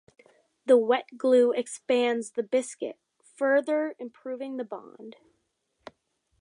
[0.65, 5.17] The wet glue expands the biscuit, further improving the bond.